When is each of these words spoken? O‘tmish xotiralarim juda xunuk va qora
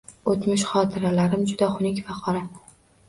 O‘tmish 0.31 0.63
xotiralarim 0.69 1.43
juda 1.51 1.69
xunuk 1.77 2.03
va 2.09 2.19
qora 2.29 2.43